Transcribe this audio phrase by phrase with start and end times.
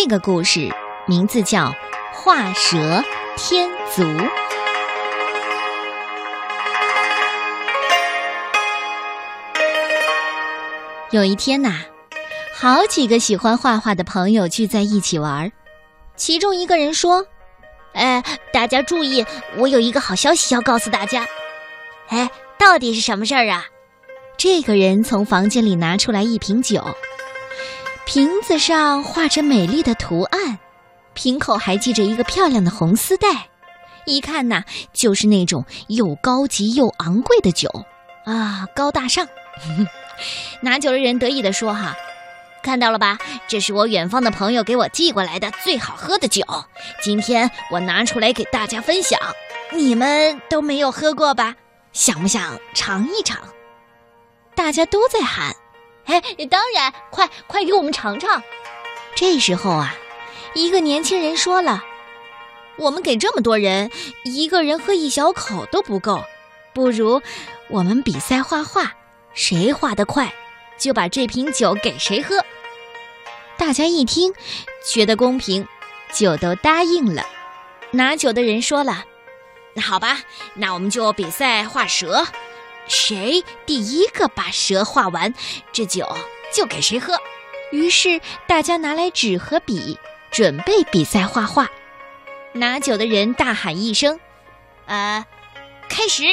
[0.00, 0.68] 这个故事
[1.08, 1.70] 名字叫
[2.12, 3.02] 《画蛇
[3.36, 4.04] 添足》。
[11.10, 11.80] 有一天呐，
[12.54, 15.50] 好几个喜欢画画的朋友聚在一起玩。
[16.14, 17.26] 其中一个人说
[17.94, 18.22] ：“哎，
[18.52, 19.26] 大家注意，
[19.56, 21.26] 我有一个好消息要告诉大家。
[22.10, 23.64] 哎，到底是什么事儿啊？”
[24.38, 26.84] 这个人从房间里拿出来一瓶酒，
[28.08, 30.58] 瓶子上画着美丽的图案，
[31.12, 33.50] 瓶口还系着一个漂亮的红丝带，
[34.06, 37.68] 一看呐，就是那种又高级又昂贵的酒
[38.24, 39.28] 啊，高大上。
[40.62, 41.94] 拿酒的人得意地说：“哈，
[42.62, 43.18] 看到了吧？
[43.46, 46.42] 这是我远方的朋友给我寄过来的最好喝的酒，
[47.02, 49.20] 今天我拿出来给大家分享。
[49.70, 51.56] 你们都没有喝过吧？
[51.92, 53.38] 想不想尝一尝？”
[54.56, 55.54] 大家都在喊
[56.08, 58.42] ：“哎，当然，快快给我们尝尝！”
[59.14, 59.94] 这时候啊，
[60.54, 61.84] 一个年轻人说了
[62.76, 63.90] ：“我们给这么多人，
[64.24, 66.24] 一个人喝一小口都不够，
[66.74, 67.22] 不如
[67.68, 68.94] 我们比赛画画。”
[69.34, 70.34] 谁画得快，
[70.78, 72.44] 就把这瓶酒给谁喝。
[73.56, 74.34] 大家一听，
[74.84, 75.68] 觉得公平，
[76.12, 77.24] 就都答应了。
[77.92, 79.04] 拿酒的人说了
[79.74, 80.18] ：“那好吧，
[80.54, 82.26] 那我们就比赛画蛇，
[82.88, 85.32] 谁第一个把蛇画完，
[85.72, 86.08] 这酒
[86.52, 87.18] 就给谁喝。”
[87.70, 89.98] 于是大家拿来纸和笔，
[90.30, 91.70] 准备比赛画画。
[92.54, 94.18] 拿酒的人大喊一声
[94.86, 95.26] ：“呃，
[95.88, 96.24] 开始！”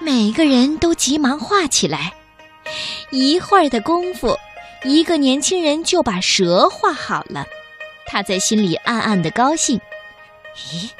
[0.00, 2.12] 每个人都急忙画起来，
[3.10, 4.38] 一会儿的功夫，
[4.82, 7.46] 一个年轻人就把蛇画好了。
[8.06, 9.80] 他在心里暗暗的高兴
[10.58, 10.90] ：“咦，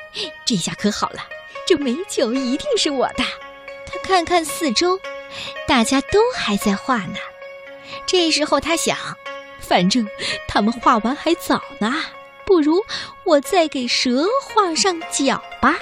[0.46, 1.22] 这下可好了，
[1.66, 3.24] 这美酒一定是我的。”
[4.06, 5.00] 看看四周，
[5.66, 7.16] 大家都还在画呢。
[8.06, 8.96] 这时候他想
[9.58, 10.06] ：“反正
[10.46, 11.90] 他们画完还早呢，
[12.44, 12.84] 不如
[13.24, 15.74] 我再给蛇画上脚吧。”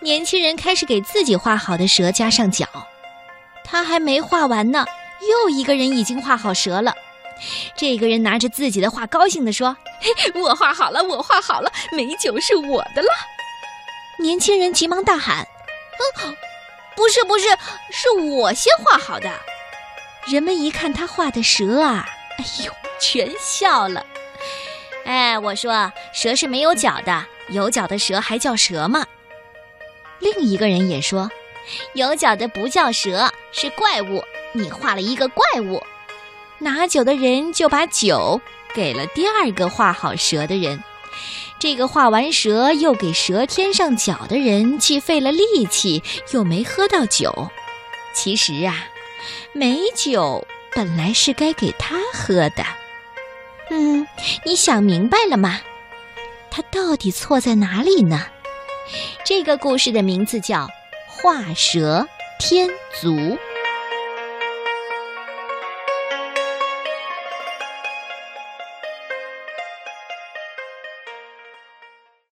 [0.00, 2.66] 年轻人开始给自己画好的蛇加上脚，
[3.64, 4.84] 他还没画完呢，
[5.22, 6.92] 又一个人已经画好蛇了。
[7.76, 9.76] 这个人拿着自己的画，高兴地说
[10.34, 13.08] ：“我画好了，我画好了，美酒是我的了。”
[14.20, 15.46] 年轻人急忙大喊
[16.26, 16.36] ：“嗯，
[16.98, 17.46] 不是，不是，
[17.92, 19.30] 是我先画好的。”
[20.26, 22.04] 人们一看他画的蛇啊，
[22.38, 24.04] 哎呦，全笑了。
[25.04, 29.06] 哎，我说，蛇是没有脚的，有脚的蛇还叫蛇吗？
[30.18, 31.30] 另一个人也说
[31.94, 34.24] ：“有脚的不叫蛇，是怪物。
[34.52, 35.80] 你画了一个怪物。”
[36.58, 38.40] 拿酒的人就把酒
[38.74, 40.82] 给了第二个画好蛇的人。
[41.58, 46.02] 这个画完蛇又给蛇添上脚的人，既费了力气，
[46.32, 47.50] 又没喝到酒。
[48.14, 48.86] 其实啊，
[49.52, 52.64] 美酒本来是该给他喝的。
[53.70, 54.06] 嗯，
[54.44, 55.60] 你想明白了吗？
[56.50, 58.26] 他到底错在哪里呢？
[59.24, 60.60] 这个故事的名字叫
[61.06, 62.06] 《画蛇
[62.38, 62.68] 添
[63.00, 63.10] 足》。